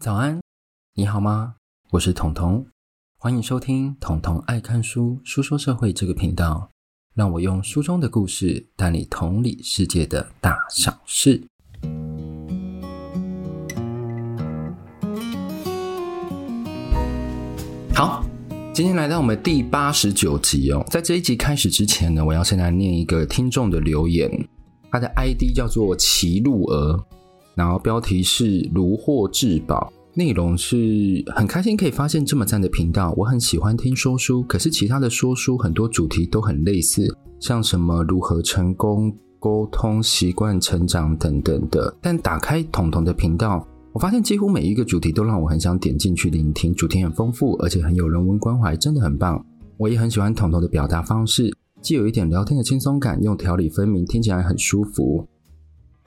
[0.00, 0.40] 早安，
[0.94, 1.56] 你好吗？
[1.90, 2.64] 我是彤彤，
[3.18, 6.70] 欢迎收听彤彤爱看书书说社会这个频道，
[7.14, 11.42] 让我用书中的故事带你同理世界的大小事。
[17.94, 18.24] 好，
[18.72, 24.48] 今天来到我们第八十九集哦，在这一集开始之前呢，我要先来念一个听众的留言，
[24.90, 27.04] 他的 ID 叫做齐露儿。
[27.60, 33.12] 然后标题是“如获至宝”，内容是很开心可以发现这么赞的频道。
[33.18, 37.06] 我很喜欢听说书，可是其他的说书很多主题都很类似，
[37.38, 41.94] 像什么如何成功、沟通、习惯成长等等的。
[42.00, 49.44] 但打开彤彤的频道，我发现几乎每一个主题都让我很想点进去聆听，主题很丰富，而且很有人文关怀，真的很棒。
[49.76, 55.26] 我也很喜欢彤彤的表达方式，既有一点聊天的轻松感，又条理分明，听起来很舒服。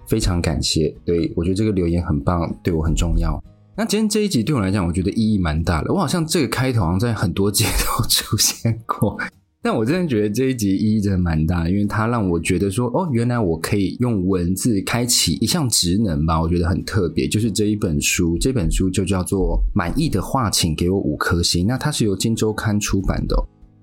[0.07, 3.41] 非常感谢，对，我觉得这个留言很棒，对我很重要。
[3.75, 5.91] 那今天这一集对我来讲，我觉得意义蛮大的。
[5.91, 9.17] 我好像这个开头好像在很多集都出现过，
[9.63, 17.27] 但我真的觉得这一集意义真的蛮大，因为它让我觉得说，哦，原来我可以用文字开启一项职能吧，我觉得很特别。
[17.27, 21.65] 就是这一本书，这本书就叫做《满意的话，请给我五颗星》。
[21.67, 23.35] 那它是由金周刊出版的。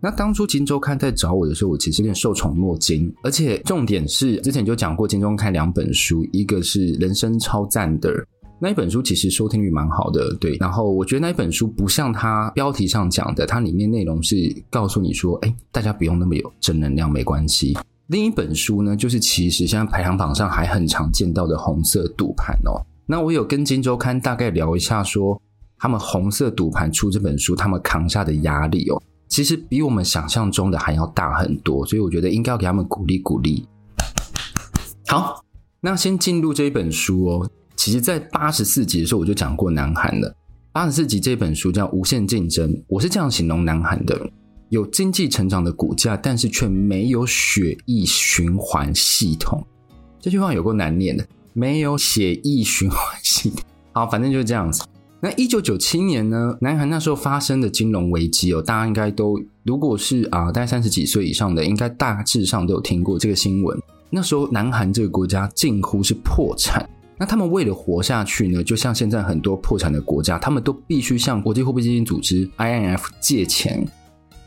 [0.03, 8.11] 那当初《金周刊》在找我的时候，我其实有点受宠若惊，而且重点是之前就讲过，《金周刊》两本书，一个是人生超赞的
[8.59, 10.57] 那一本书，其实收听率蛮好的，对。
[10.59, 14.37] 然后我觉得那一本书不像它标题上讲的，它里面内容是
[14.71, 17.77] 告诉你说，哎，大家不用那么有正能量，没关系。
[18.07, 22.81] 另一本书呢，就是其实现在排行榜上还很常见到的《红色赌盘》哦。
[23.05, 25.43] 那我有跟《金周刊》大概聊一下说，说
[25.79, 29.03] 他们《红色赌盘》出这本书，他们扛下的压力哦。
[29.31, 33.65] 其实比我们想象中的还要大很多，所以我觉得应该要给他们鼓励鼓励。
[35.07, 35.45] 好，
[35.81, 37.51] 那先进入这一本书哦。
[37.77, 40.35] 其实，在八十四集的时候我就讲过南韩了。
[40.73, 44.21] 八十四集这本书叫《无限竞争》，我是这样形容南韩的：
[44.69, 49.65] 有经济成长的股价，但是却没有血液循环系统。
[50.21, 53.61] 这句话有够难念的，没有血液循环系统。
[53.93, 54.85] 好，反正就是这样子。
[55.23, 63.79] 那一九九七年呢，南韩那时候发生的金融危机哦，大家应该都，如果是啊，大概三十几岁以上的，应该大致上都有听过这个新闻。
[64.09, 66.89] 那时候南韩这个国家近乎是破产，
[67.19, 73.87] 那他们为了活下去呢，就像现在很多破产的国家，他们都必须向国际货币基金组织 IMF 借钱。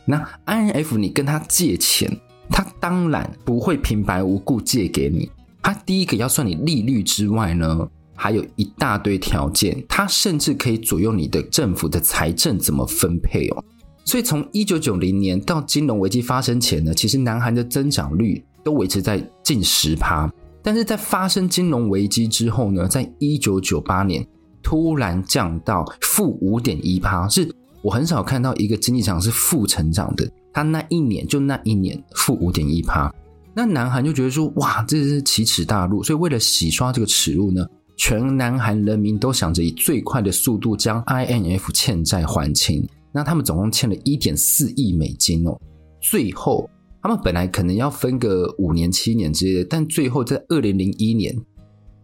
[0.06, 2.12] 那 IMF 你跟他借钱，
[2.50, 5.30] 他当然不会平白无故借给你，
[5.62, 7.88] 他第一个要算你利率之外呢。
[8.16, 13.64] 还有一大堆条件，它甚至可以左右你的政府的财政怎么分配哦。
[14.06, 20.32] 所以从一九九零年到金融危机发生前呢，其实南韩的增长率都维持在近十趴。
[20.62, 24.26] 但是在发生金融危机之后呢，在一九九八年
[24.62, 27.50] 突然降到负五点一趴，是
[27.82, 30.30] 我很少看到一个经济场是负成长的。
[30.54, 33.14] 他那一年就那一年负五点一趴，
[33.54, 36.04] 那南韩就觉得说哇，这是奇耻大辱。
[36.04, 37.66] 所以为了洗刷这个耻辱呢。
[37.96, 45.58] 全南韩人民都想着以最快的速度将 INF 欠债还清，那他们总共欠了一点四亿美金哦。
[46.02, 46.70] 最后，
[47.02, 51.36] 他们本来可能要分个五年、七年之类的，但最后在二零零一年，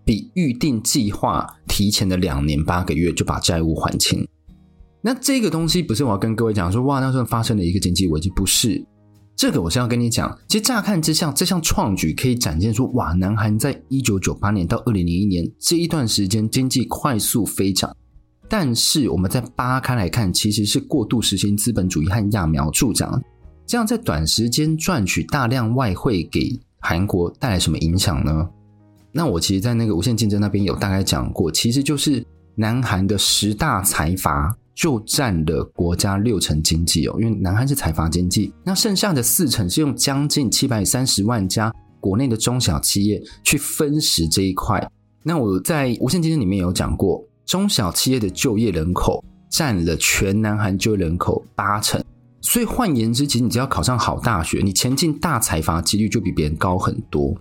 [0.06, 4.26] 比预定计划提前了两年八个月就把债务还清。
[5.02, 8.86] 那这个东西不是我要跟各位讲说，哇，那时候发生了一个经济危机，不是。
[9.40, 17.96] 这个我是要跟你讲，其实乍看之下，这项创举可以展现出哇，南韩在一九九八年到二零零一年这一段时间经济快速飞涨。
[18.50, 23.18] 但是我们再扒开来看，其实是过度实行资本主义和揠苗助长，
[23.66, 28.46] 这样在短时间赚取大量外汇，给韩国带来什么影响呢？
[29.14, 32.22] 那我其实，在那个无限竞争那边有大概讲过，其实就是
[32.56, 34.54] 南韩的十大财阀。
[34.80, 41.70] 就占了国家六成经济哦，因为南韩是财阀经济，那剩下的四成是用将近七百三十万家
[42.00, 44.82] 国内的中小企业去分食这一块。
[45.22, 49.22] 那我在无限竞争里面有讲过，中小企业的就业人口
[49.52, 52.02] 占了全南韩就业人口八成，
[52.40, 57.36] 所以换言之，其实你只要考上好大学，你前进大财阀几率就比别人高很多。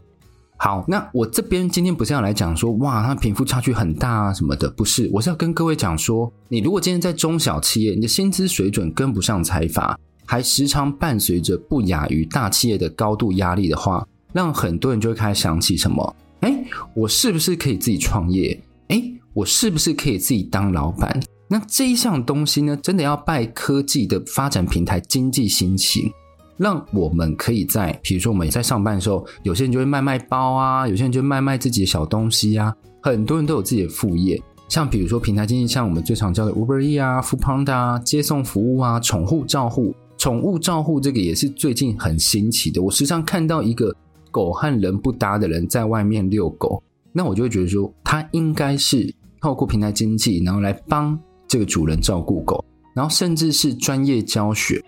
[0.60, 9.96] 好，那我这边今天不是要来讲说，哇，它贫富差距很大啊什么的，不是，我是要跟各位讲说，你如果今天在中小企业，你的薪资水准跟不上财阀，
[10.26, 18.60] 还时常伴随着不亚于大企业的高度压力的话，让很多人就会开始想起什么，诶，我是不是可以自己创业？
[18.88, 21.20] 诶，我是不是可以自己当老板？
[21.46, 26.12] 那这一项东西呢，真的要拜科技的发展平台经济兴起。
[26.58, 34.40] 让我们可以在，比如说我们在上班的时候，有些人就会卖卖包啊，有些人就会卖卖自己的小东西啊，很多人都有自己的副业。
[34.69, 39.94] 像比如说平台经济，像我们最常叫的 Uber E 啊、Foodpanda 啊、接送服务啊、宠物照护。
[40.19, 42.82] 宠物照护这个也是最近很新奇的。
[42.82, 43.94] 我时常看到一个
[44.32, 46.82] 狗和人不搭的人在外面遛狗，
[47.12, 52.62] 那我就会觉得说，他应该是透过平台经济，然后来帮这个主人照顾狗，
[52.94, 54.84] 然后甚至是专业教学，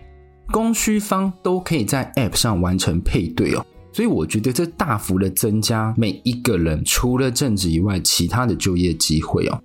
[0.51, 3.65] 供需方都可以在 App 上完成配对哦。
[3.93, 9.61] 所以我觉得这大幅的增加每一个人除了正职以外其他的就业机会哦。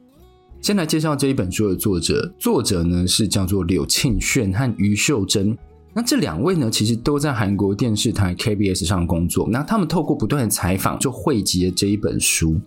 [0.61, 5.55] 先来介绍这一本书的作者，作者呢是叫做柳庆炫和于秀珍。
[5.93, 9.47] 那这两位呢，其实都在韩国电视台 KBS 上工作。
[9.49, 12.59] 那他们透过不断的采访，就汇集了这一本书。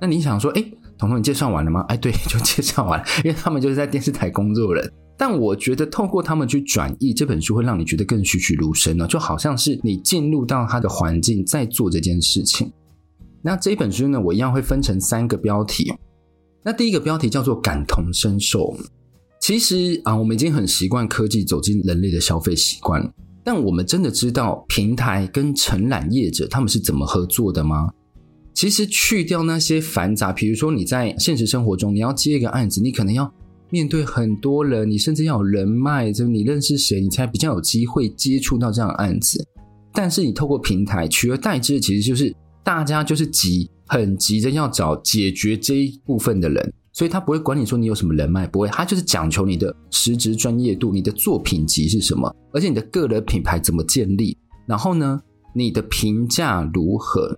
[0.00, 0.62] 那你想说，哎，
[0.98, 1.84] 彤彤，你介绍完了吗？
[1.88, 4.92] 哎，对，就介绍完了，因为他们就是在电视台工作的人。
[5.18, 12.72] 但我觉得透过他们去转译这本书，会让你觉得更栩栩如生呢，就好像是你进入到他的环境，在做这件事情。
[13.42, 15.92] 那这本书呢，我一样会分成三个标题。
[16.62, 18.76] 那第一个标题叫做“感同身受”。
[19.40, 23.12] 其实啊，我们已经很习惯科技走进人类的消费习惯，
[23.42, 27.90] 但我们真的知道平台跟承揽业者他们是怎么合作的吗？
[28.52, 33.32] 其实去掉那些繁杂，比如说你在现实生活中你要接一个案子，你可能要
[33.70, 39.44] 面对很多人，你甚至要有人脉，就你认识谁，你才比较有机会接触到这样的案子。
[39.92, 43.70] 但是你透过平台取而代之的，其实就是大家就是急。
[43.90, 54.36] 很急着要找解决这一部分的人，所以他不会管你说你有什么人脉，不会，他就是讲求你的实质专业度，你的作品集是什么，而且你的个人品牌怎么建立，
[54.66, 55.18] 然后呢，
[55.54, 57.34] 你的评价如何？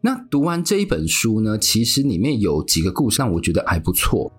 [0.00, 4.32] 那读完这一本书呢，其实里面有几个故事让我觉得还不错，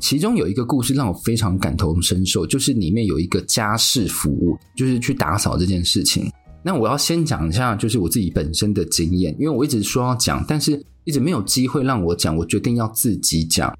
[0.00, 6.28] 其中有一个故事让我非常感同身受，就是里面有一个家事服务，就是去打扫这件事情。
[6.62, 13.72] 那我要先讲一下，就是我自己本身的经验，因为我一直说要讲，但是一直没有机会让我讲，我决定要自己讲。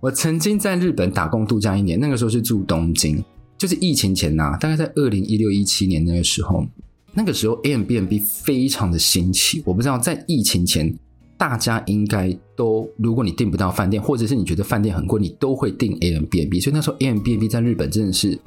[0.00, 3.22] 我曾经在日本打工度假一年，那个时候是住东京，
[3.56, 6.66] 就是疫情前呐、大概在二零一六一七年那个时候，
[7.12, 9.62] 那个时候 Airbnb 非常的新奇。
[9.64, 10.92] 我不知道在疫情前，
[11.36, 16.62] 大家应该都，如果你订不到饭店，或者是你觉得饭店很贵，你都会订 Airbnb。
[16.62, 18.38] 所以那时候 Airbnb 在日本真的是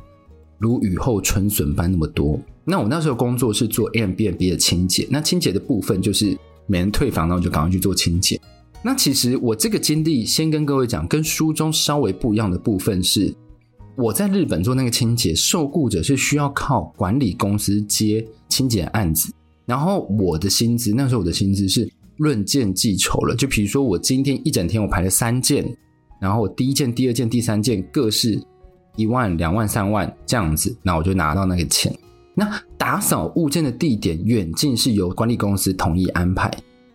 [0.57, 2.39] 如雨后春笋般那么多。
[2.63, 6.37] 那我那时候工作是做 Airbnb 的清洁，那清洁的部分就是
[6.67, 8.39] 每人退房，然后就赶快去做清洁。
[8.81, 13.33] 那其实我这个经历，先跟各位讲，跟书中稍微不一样的部分是，
[13.95, 19.33] 我在日本做那个清洁，受雇者是需要靠管理公司接清洁案子，
[19.65, 23.35] 然后我的薪资，那时候我的薪资是论件计酬了。
[23.35, 25.65] 就比如说我今天一整天我排了三件，
[26.19, 28.41] 然后我第一件、第二件、第三件各是
[28.95, 31.95] 一万、两万、三万这样子，那我就拿到那个钱。
[32.33, 36.51] 那打扫物件的地点远近是由管理公司统一安排，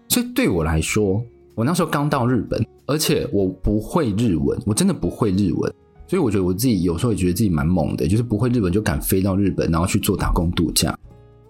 [0.09, 1.25] 所以对我来说，
[1.55, 5.73] 我那时候刚到日本，而且我不会日文，我真的不会日文，
[6.07, 10.95] 所以我觉得我自己有时候也觉得自己蛮猛的，就是不会日文就敢飞到日本，然后去做打工度假。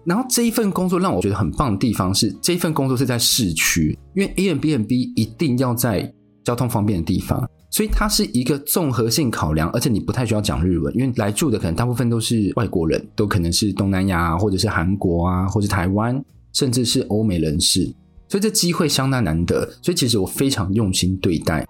[0.05, 6.11] 然后这一份工作让我觉得很棒的地方是，这一份工作是在市区，因为 A M B N B 一定要在
[6.43, 7.47] 交通方便的地方。
[7.69, 16.21] 所以它是一个综合性考量，而且你不太需要讲日文，因为来住的可能大部分都是外国人，都可能是东南亚或者是韩国啊，或者是台湾，
[16.51, 17.85] 甚至是欧美人士，
[18.27, 19.65] 所以这机会相当难得。
[19.81, 21.65] 所以其实我非常用心对待。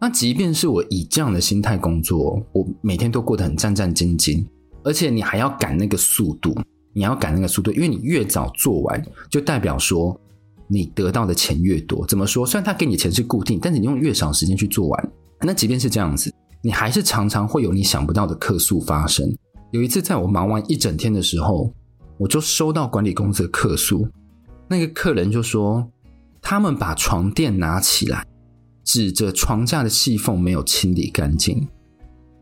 [0.00, 4.44] 那即便是我以这样的心态工作，我每天都过得很战战兢兢，
[4.82, 6.52] 而且你还要赶那个速度，
[6.94, 10.18] 你要赶那个速度，因为你越早做完，就代表说
[10.68, 12.06] 你得到的钱越多。
[12.06, 12.46] 怎么说？
[12.46, 15.12] 虽然他给你钱是固定，但是你用越少时间去做完。
[15.40, 16.32] 那即便是这样子，
[16.62, 19.30] 你还是常常会有你想不到的客诉发生。
[19.72, 21.70] 有一次，在我忙完一整天的时候，
[22.16, 24.08] 我就收到管理公司的客诉。
[24.68, 25.86] 那个客人就说，
[26.40, 28.24] 他们把床垫拿起来，
[28.84, 31.66] 指着床架的细缝没有清理干净。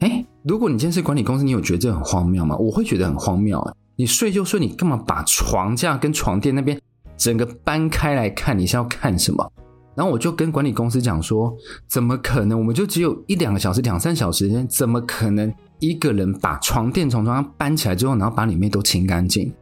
[0.00, 2.54] 诶，如果你今天是管理公司，你有觉得这很荒谬吗？
[2.56, 3.58] 我会觉得很荒谬。
[3.96, 6.80] 你睡就睡，你干嘛把床架跟床垫那边
[7.16, 8.58] 整个搬开来看？
[8.58, 9.52] 你是要看什么？
[9.94, 11.54] 然后我就跟管理公司讲说，
[11.86, 12.58] 怎么可能？
[12.58, 19.52] 我们就只有一两个小时、两三小时，怎么可能一个人把床垫从床上搬起来之后，然后把里面都清干净？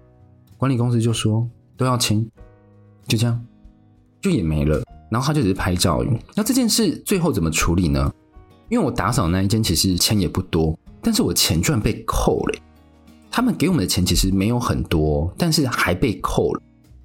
[0.56, 1.44] 管理公司就说
[1.76, 2.30] 都要清，
[3.08, 3.44] 就这样，
[4.20, 4.82] 就也没了。
[5.10, 6.04] 然后他就只是拍照。
[6.36, 8.12] 那这件事最后怎么处理呢？
[8.68, 12.58] 因为我打扫那一间其实钱也不多，但是我钱居然被扣了。
[13.40, 16.62] 他们给我们的钱其实没有很多，但是还被扣了，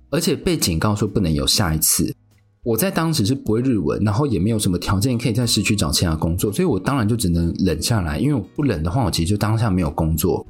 [0.10, 2.14] 而且被警告说不能有下一次。
[2.62, 8.20] 我在当时是不会日文，然后也没有什么条件可以在市区找其他工作，所以我当然就只能忍下来。
[8.20, 10.46] 因为我不忍的话，我其实就当下没有工作。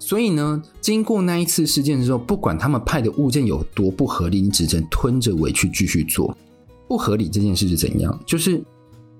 [0.00, 6.36] 所以呢，经过那一次事件之后，不管他们派的物件有多不合理，你只能吞着委屈继续做。
[6.88, 8.20] 不合理这件事是怎样？
[8.26, 8.60] 就是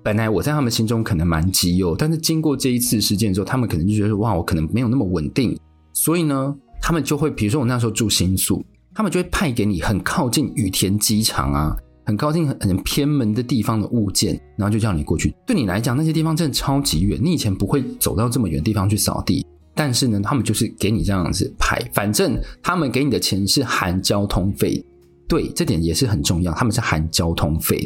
[0.03, 5.57] 本来我在他们心中可能蛮极优，但是经过这一次事件之后，他们可能就觉得哇，我可能没有那么稳定，
[6.01, 8.65] 所以呢，他们就会，比如说我那时候住新宿，
[8.95, 11.75] 他们就会派给你很靠近羽田机场啊，
[12.05, 15.35] 很靠近很很偏门的地方的物件，然后就叫你过去。
[15.45, 24.81] 对你来讲，那些地方真的超级远，你以前不会走到这么远的地方去扫地，但是呢，他们就是给你这样子派，反正他们给你的钱是含交通费，
[25.27, 27.85] 对，这点也是很重要，他们是含交通费。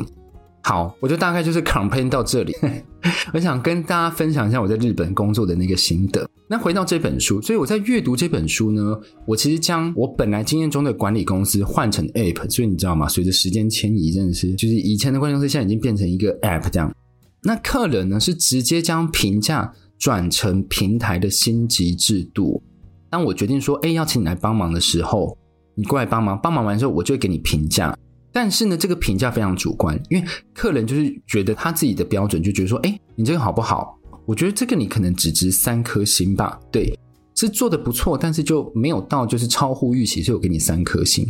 [0.65, 2.55] 好，我就大概就是 complain 到这里。
[3.33, 6.25] 我想跟大家分享一下我在日本工作的那个心得。
[6.47, 12.49] 那回到这本书，所以我在阅读这本书呢，我其实将我本来经验中的管理公司换成 app。
[12.49, 13.09] 所以你知道吗？
[13.09, 16.89] 随着时间迁移，真的是就是以前的管理公司现在已经变成一个 app 这样。
[17.41, 22.63] 那客人呢是直接将评价转成平台的星级制度。
[23.09, 25.37] 当我决定说，哎，要请你来帮忙的时候，
[25.75, 27.93] 你过来帮忙，帮忙完之后，我就会给你评价。
[28.33, 33.95] 但是呢，这个评价非常主观，因为客人就是觉得他自己的标准，就觉得说，哎，你这个好不好？
[34.25, 36.59] 我觉得这个你可能只值三颗星吧。
[36.71, 36.97] 对，
[37.35, 41.27] 是做的不错，但是就没有到就是超乎预期，所以我给你三颗星。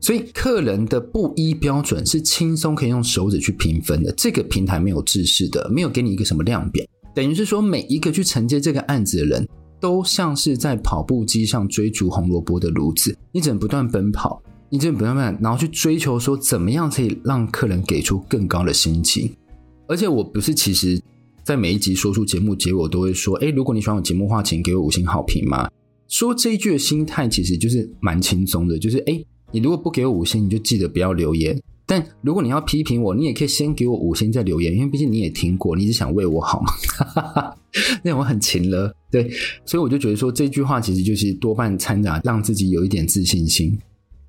[0.00, 4.10] 所以客人的不一标准是轻松可以用手指去评分的。
[4.16, 9.46] 这个平台没有制式的，没有给你一个什么量表，等于是说每一个去承接这个案子的人
[9.78, 14.42] 都像是在跑步机上追逐红萝卜的炉子，你只能不断奔跑。
[14.72, 19.28] 你这不要慢，然后去追求说怎么样可以让客人给出更高的心情。
[19.88, 21.02] 而且我不是，其实，
[21.42, 25.68] 在每一集说出节目结果都会说，哎，如果你喜欢我节目的话，请给我五星好评嘛。
[26.06, 31.60] 说这一句的心态其实就是蛮轻松的，就是哎，你如果不给我五星，你就记得不要留言。
[31.84, 37.52] 但如果你要批评我，你也可以先给我五星再留言，因为毕竟你也听过，你只想为我好嘛。
[38.04, 39.28] 那我很勤了，对，
[39.66, 43.76] 所以我就觉得说这句话其实就是多半掺杂让自己有一点自信心。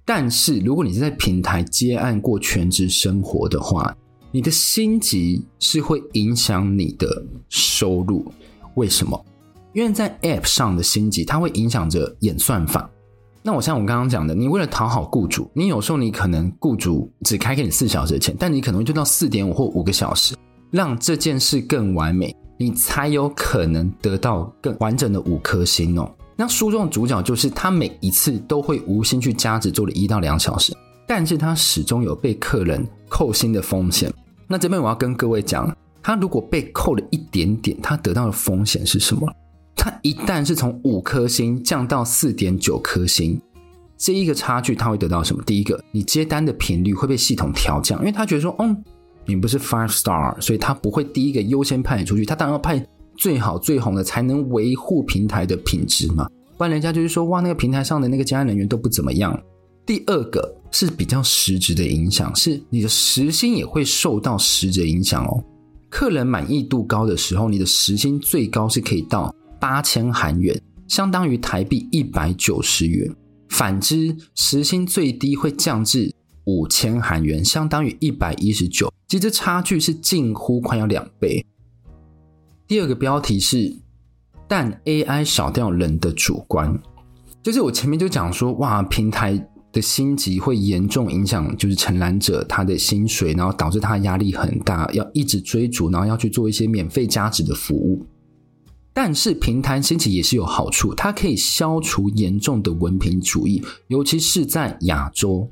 [0.03, 3.95] 但是，如果你是在平台接案过全职生活的话，
[4.31, 8.31] 你的星级是会影响你的收入。
[8.75, 9.25] 为什么？
[9.73, 12.89] 因为在 App 上的星级，它会影响着演算法。
[13.43, 20.35] 那我像我刚刚讲的，你为了讨好雇主，你有时候你可能雇主只开给你四小时的钱，但你可能会做到四点五或五个小时，
[20.69, 26.09] 让这件事更完美，你才有可能得到更完整的五颗星哦。
[26.35, 30.73] 那书中的主角就是他，每一次都会无心去加值做了一到两小时，
[31.07, 34.11] 但是他始终有被客人扣星的风险。
[34.47, 39.27] 那这边我要跟各位讲，他如果被扣了一点点，他得到的风险是什么？
[39.75, 43.39] 他一旦是从五颗星降到四点九颗星，
[43.97, 45.43] 这一个差距他会得到什么？
[45.43, 48.83] 第一个，你接单的频率会被系统调降，因为他觉得说，嗯，
[49.25, 52.83] 你不是 five star，所以他不会第一个优先派你出去，他当然要派。
[53.21, 59.39] 最好最红的才能维护平台的品质嘛，不然人家就是说哇，那个平台上的那个接案人员都不怎么样。
[59.85, 65.43] 第二个是比较实质的影响，是你的时薪也会受到实质的影响哦。
[65.87, 73.15] 客人满意度高的时候，你的时薪最高是可以到八千韩元，相当于台币一百九十元。
[73.49, 76.11] 反之，时薪最低会降至
[76.45, 78.91] 五千韩元，相当于一百一十九。
[79.07, 81.45] 其实差距是近乎快要两倍。
[82.71, 83.75] 第二个标题是，
[84.47, 86.73] 但 AI 少掉人的主观，
[87.43, 89.37] 就是我前面就讲说，哇，平台
[89.73, 98.05] 的星级会严重影响，就是承揽者他的薪水，然后导致他压力很大，要一直追逐，然后要去做一些免费加值的服务。
[98.93, 105.45] 但是平台星级也是有好处，它可以消除严重的文凭主义，尤其是在亚洲，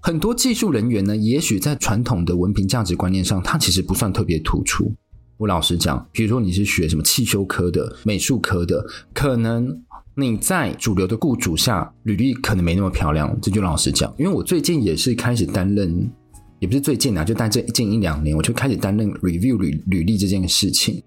[0.00, 4.90] 很多技术人员呢，也许在传统的文凭价值观念上，它其实不算特别突出。
[5.38, 9.72] 我老实讲，比如说你是学什么汽修科的、美术科的，可能
[10.16, 13.38] 你在主流的雇主下，履历可能没那么漂亮。
[13.40, 16.10] 这就老实讲，因为我最近也是开始担任，
[16.58, 21.00] 也不是最近啊，就在这近一两年，我就开始担任 review 履履历这件事情。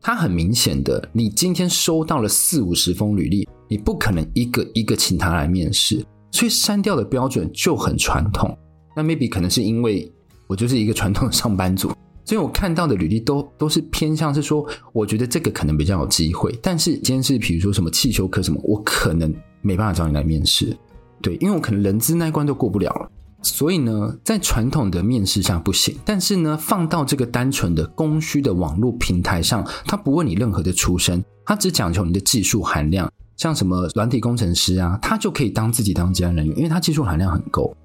[0.00, 8.58] 它很明显的，你今天收到了四五十封履历，你不可能一个一个请他来面试，所以删掉的标准就很传统。
[8.96, 10.12] 那 maybe 可能是因为
[10.48, 11.92] 我就是一个传统的上班族。
[12.26, 16.52] 所以我看到的履历都都是偏向是说，我觉得这个可能比较有机会。
[16.60, 20.76] 但是今天是比如说什么汽修科什么，我可能没办法找你来面试，
[21.22, 23.08] 对，因为我可能人资那一关都过不了了。
[23.42, 25.96] 所以呢，在传统的面试上不行。
[26.04, 33.08] 但是呢，放到这个单纯的供需的网络平台上，他不问你任何的出身，他只讲求你的技术含量。
[33.36, 37.76] 像什么软体工程师啊，他就可以当自己当接案人员，因为他技术含量很够。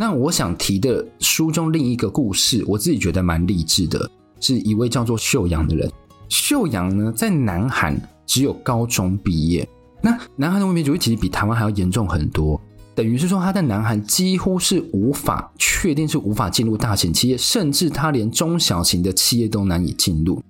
[0.00, 5.92] 那我想提的书中另一个故事，我自己觉得蛮励志的，是一位叫做秀阳的人。
[6.30, 9.68] 秀阳呢，在南韩只有高中毕业。
[10.00, 12.58] 那南韩的文明主义其实比台湾还要严重很多，
[12.94, 20.42] 等于是说他在南韩几乎是无法确定是无法进入大型企业，甚至他连中小型的企业都难以进入。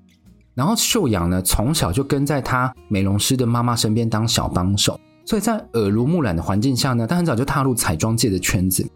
[0.54, 8.88] 然后秀阳呢，从小就跟在他美容师的妈妈身边当小帮手，所以在耳濡目染的环境下呢，他很早就踏入彩妆界的圈子。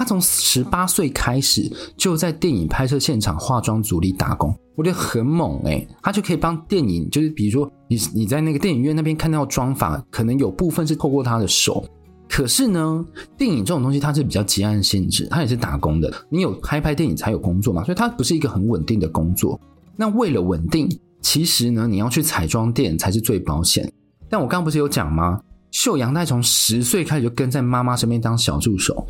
[0.00, 11.84] 他从十八岁开始就在电影拍摄现场化妆组里打工，我觉得很猛哎、他就可以帮电影，就是比如说你你在那个电影院那边看到妆法，可能有部分是透过他的手。
[12.26, 13.04] 可是呢，
[13.36, 16.10] 电影这种东西它是比较接案性质，它也是打工的。
[16.30, 19.60] 你有拍拍电影才有工作嘛，所以它不是一个很稳定的工作。
[19.96, 20.88] 那为了稳定，
[21.20, 23.86] 其实呢，你要去彩妆店才是最保险。
[24.30, 25.38] 但我刚刚不是有讲吗？
[25.72, 29.06] 秀阳他从十岁开始就跟在妈妈身边当小助手。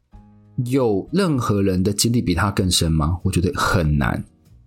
[0.66, 3.18] 有任何人的经历比他更深吗？
[3.22, 4.24] 我觉得很难。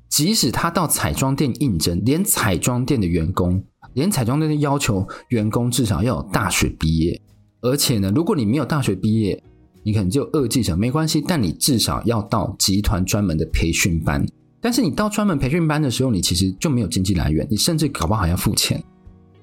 [0.10, 3.64] 即使他到彩妆店应征，连彩妆店的员工，
[3.94, 7.20] 连彩妆店的要求员工至少要有大学毕业。
[7.62, 9.42] 而且呢，如果你没有大学毕业，
[9.84, 14.26] 你可能就二技能没关系，但你至少要到集团专门的培训班。
[14.62, 18.82] 但是你到专门培训班的时候，你其实就没有经济来源，你甚至搞不好还要付钱。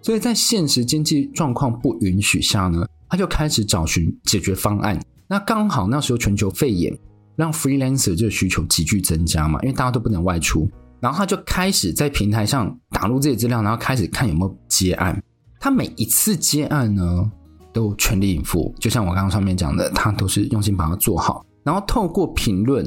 [0.02, 4.98] 所以在现实经济状况不允许下呢，他就开始找寻解决方案。
[5.30, 6.92] 那刚好那时候全球肺炎
[7.36, 10.68] 让 freelancer 这个需求急剧增加嘛，因为大家都不能外出，
[10.98, 15.22] 然后他就开始在平台上打入这些资料，然后开始看有没有接案。
[15.60, 17.30] 他每一次接案呢，
[17.72, 22.84] 都全力以赴，就像我刚刚上面讲的，他都是用心把它做好，然后透过评论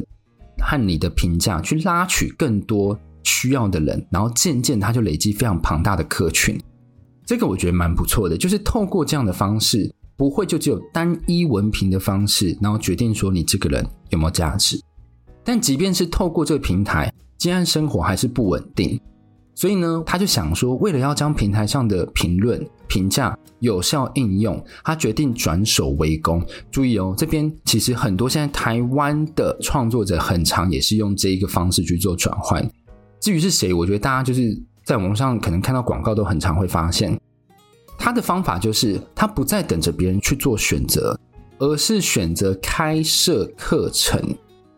[0.61, 6.59] 和你的评价去拉取更多需要的人，然后渐渐他就累积非常庞大的客群。
[7.25, 9.89] 这个我觉得蛮不错的，就是透过这样的方式。
[10.15, 14.79] 不会就只有单一文凭的方式，然后决定说你这个人有没有价值。
[15.43, 18.99] 但即便是透过这个平台，接案生活还是不稳定。
[19.55, 26.43] 所以呢，他就想说，为了要将平台上的评论评价有效应用，他决定转手为攻。
[26.71, 32.67] 注意哦，这边其实很多现在台湾的创作者很常也是用这一个方式去做转换。
[33.19, 37.15] 至于是谁，我觉得大家就是在网上可能看到广告都很常会发现。
[38.03, 41.17] 他的方法就是，他不再等着别人去做选择，
[41.57, 44.21] 而是选择开设课程。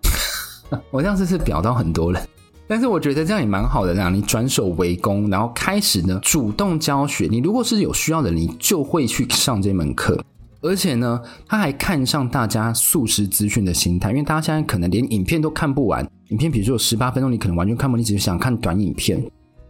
[0.91, 2.21] 我这样子是表到很多人，
[2.67, 7.27] 但是我觉得这样也蛮好的，让你转手为攻，然后开始呢主动教学。
[7.27, 10.23] 你如果是有需要的，你就会去上这门课。
[10.61, 19.19] 而且呢，他还看上大家速食资讯的心态，因为大家现在可能连影片都看不完，影片比如说有十八分钟，你可能完全看不完，你只是想看短影片，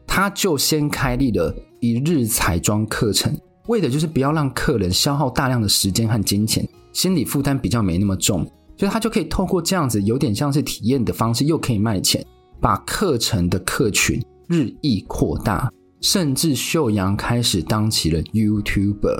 [0.06, 3.34] 他就先开立了一日彩妆课程。
[3.68, 8.46] 为的就是不要让客人消耗大量的时间和金钱，心理负担比较没那么重，
[8.78, 12.26] 所以他就可以透过这样子有点像是体验的方式，又可以卖钱，
[12.62, 19.20] 把课程的客群日益扩大，甚至秀阳开始当起了 YouTuber，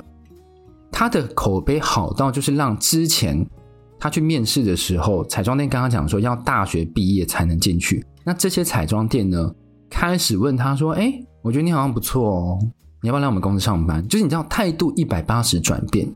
[0.92, 3.44] 他的口碑好到就是让之前
[3.98, 9.52] 他去面试的时候，彩妆店刚刚讲说要大学毕业才能进去，那这些彩妆店呢
[9.90, 12.58] 开始问他说：“哎，我觉得你好像不错哦。”
[13.06, 14.04] 你要不要来我们公司上班？
[14.08, 16.12] 就是你知道态度一百八十转变，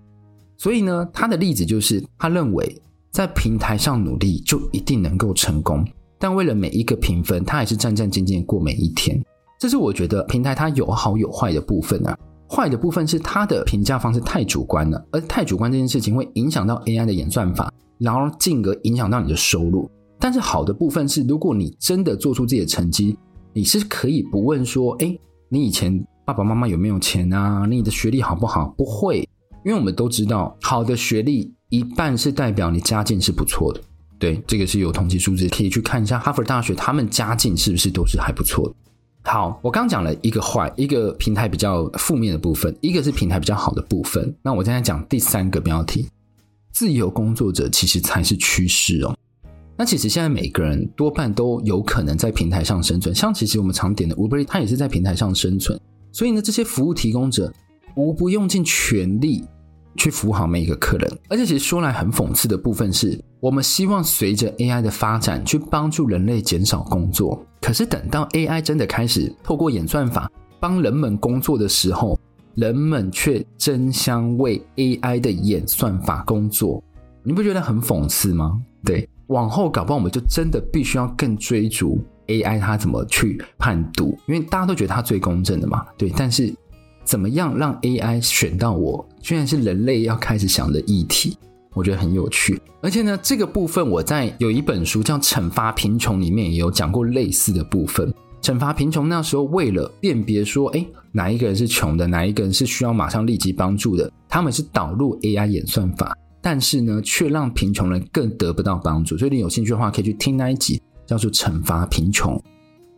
[0.57, 5.87] 所以呢，他的例子就是他认为在平台上努力就一定能够成功，
[6.19, 9.25] 但为了每一个评分，他还是战战兢兢过每一天。
[9.57, 12.19] 这是我觉得平台它有好有坏的部分啊。
[12.49, 19.89] 坏的部分是它的评价方式太主观了，而太主观这件事情会影响到 AI 的演算法，然后进而影响到你的收入。
[20.19, 23.17] 但是好的部分是，如果你真的做出自己的成绩，
[23.53, 25.17] 你是可以不问说，哎，
[25.49, 26.05] 你以前。
[26.31, 27.67] 爸爸妈妈有没有钱啊？
[27.69, 28.73] 你的学历好不好？
[28.79, 29.29] 不会，
[29.65, 33.81] 因为我们都知道，好的学历一半是代表你家境是不错的。
[34.17, 38.75] 对，这个是有统计数字，可以去看一下哈佛大学，他们家境是不是都是还不错的。
[39.23, 44.33] 好，我刚讲了一个坏，一个平台比较负面的部分，一个是平台比较好的部分。
[44.41, 46.07] 那我现在讲第三个标题：
[46.71, 49.17] 自由工作者其实才是趋势哦。
[49.77, 55.81] 那其实现在每个人多半都有可能在平台上生存，像其实我们常点的 Uber，它也是在平台上生存。
[56.13, 57.53] 所以呢，这些服务提供者
[57.97, 59.45] 无不用尽全力
[59.97, 61.19] 去服务好每一个客人。
[61.29, 67.45] 而且，其实说来很讽刺的部分是，我们希望随着 AI 的发展去帮助人类减少工作。
[67.61, 72.19] 可是，等到 AI 真的开始透过演算法帮人们工作的时候，
[72.55, 76.83] 人们却争相为 AI 的演算法工作。
[77.23, 78.61] 你不觉得很讽刺吗？
[78.85, 81.99] 对，往后搞不好我们就真的必须要更追逐。
[82.31, 84.17] AI 它怎么去判读？
[84.27, 86.09] 因为大家都觉得它最公正的嘛，对。
[86.17, 86.55] 但是
[87.05, 91.37] 怎么样让 AI 选到我，居然是人类要开始想的议题，
[91.75, 92.61] 我觉得很有趣。
[92.81, 98.13] 而且呢，这个部分我在有一本书叫《惩罚贫穷》里面也有讲过类似的部分。
[98.41, 106.17] 惩罚贫穷那时候为了辨别说，哎，哪一个人是穷的，哪一个人是需要马上立即帮助的，他们是导入 AI 演算法。
[106.41, 109.19] 但是呢，却让贫穷人更得不到帮助。
[109.19, 112.33] 所以你有兴趣的话，可以去听那一集，叫做《惩罚贫穷》。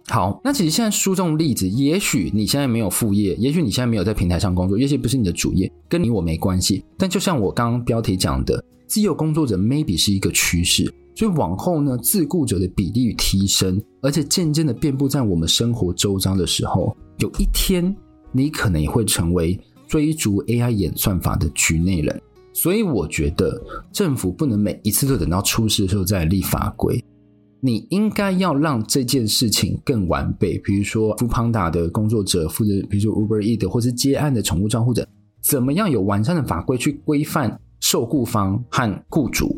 [0.08, 6.84] 好，那其实现在书中例子，也许你现在没有副业，也许你现在没有在平台上工作，也许不是你的主业，跟你我没关系。
[6.98, 17.96] 但就像我刚刚标题讲的，自由工作者 maybe 是一个趋势，所以往后呢，自雇者的比例提升，而且渐渐的遍布在我们生活周遭的时候，有一天
[18.32, 22.20] 你可能也会成为追逐 AI 演算法的局内人。
[22.52, 23.58] 所以我觉得
[23.92, 27.02] 政府不能每一次都等到出事的时候再立法规。
[27.64, 35.06] 你应该要让这件事情更完备，比如说 f o o p a n d a 的工作者负责，比如说 Uber e a t 或是接案的宠物照护者，
[35.44, 39.56] 怎么样有完善的法规去规范受雇方和雇主？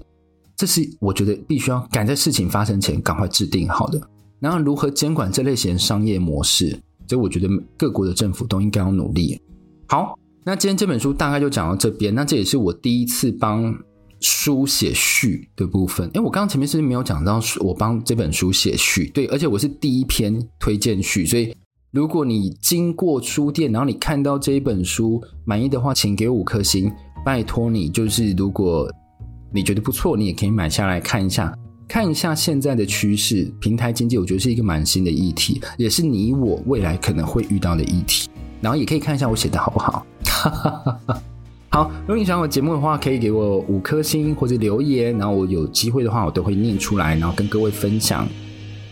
[0.55, 3.99] 这是我觉得必须要赶在事情发生前赶快制定好的。
[4.39, 6.79] 然后如何监管这类型商业模式？
[7.09, 9.41] 所以我觉得各国的政府都应该要努力。
[9.89, 10.15] 好，
[10.45, 12.15] 那今天这本书大概就讲到这边。
[12.15, 13.75] 那这也是我第一次帮。
[14.25, 21.55] 书写序的部分，诶，我刚刚前面是不是没有讲到，我帮这本书写序，对，而且我是第一篇推荐序，所以
[21.91, 26.91] 如果你经过书店，然后你看到这一本书满意的话，请给我五颗星，
[27.23, 28.91] 拜托你，就是如果
[29.53, 31.55] 你觉得不错，你也可以买下来看一下，
[31.87, 38.31] 看一下现在的趋势，平台经济，我觉得是一个蛮新的议题，也是你我未来可能会遇到的议题，
[38.63, 40.07] 然后也可以看一下我写的好不好。
[41.75, 48.25] 好，如果你喜欢我节目的话，可以给我五颗星或者留言，然后我有机会的话，我都会念出来，然后跟各位分享。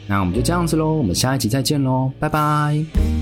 [0.09, 3.22] 那我们就这样子喽，我们下一集再见喽，拜拜。